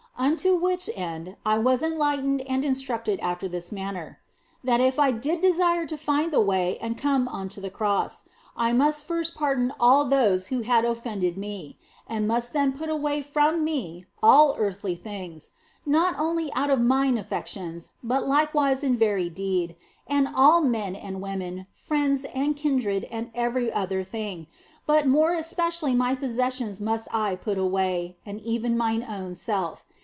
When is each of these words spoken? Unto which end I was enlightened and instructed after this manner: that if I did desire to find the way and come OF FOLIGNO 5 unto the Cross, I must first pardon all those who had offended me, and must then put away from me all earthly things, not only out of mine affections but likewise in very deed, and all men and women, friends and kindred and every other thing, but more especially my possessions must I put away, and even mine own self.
Unto 0.17 0.55
which 0.55 0.87
end 0.95 1.35
I 1.45 1.57
was 1.57 1.81
enlightened 1.81 2.41
and 2.41 2.63
instructed 2.63 3.19
after 3.21 3.47
this 3.47 3.71
manner: 3.71 4.19
that 4.63 4.79
if 4.79 4.99
I 4.99 5.09
did 5.11 5.41
desire 5.41 5.87
to 5.87 5.97
find 5.97 6.31
the 6.31 6.39
way 6.39 6.77
and 6.77 6.95
come 6.95 7.23
OF 7.23 7.27
FOLIGNO 7.27 7.31
5 7.37 7.41
unto 7.41 7.61
the 7.61 7.69
Cross, 7.71 8.23
I 8.55 8.71
must 8.71 9.05
first 9.05 9.33
pardon 9.33 9.73
all 9.79 10.05
those 10.05 10.47
who 10.47 10.61
had 10.61 10.85
offended 10.85 11.37
me, 11.39 11.79
and 12.07 12.27
must 12.27 12.53
then 12.53 12.71
put 12.71 12.87
away 12.87 13.23
from 13.23 13.63
me 13.63 14.05
all 14.21 14.55
earthly 14.59 14.93
things, 14.95 15.51
not 15.87 16.13
only 16.19 16.53
out 16.53 16.69
of 16.69 16.79
mine 16.79 17.17
affections 17.17 17.93
but 18.03 18.27
likewise 18.27 18.83
in 18.83 18.95
very 18.95 19.27
deed, 19.27 19.75
and 20.05 20.29
all 20.35 20.61
men 20.61 20.95
and 20.95 21.19
women, 21.19 21.65
friends 21.73 22.25
and 22.25 22.55
kindred 22.55 23.05
and 23.05 23.31
every 23.33 23.73
other 23.73 24.03
thing, 24.03 24.45
but 24.85 25.07
more 25.07 25.33
especially 25.33 25.95
my 25.95 26.13
possessions 26.13 26.79
must 26.79 27.07
I 27.11 27.35
put 27.35 27.57
away, 27.57 28.17
and 28.23 28.39
even 28.41 28.77
mine 28.77 29.03
own 29.09 29.33
self. 29.33 29.83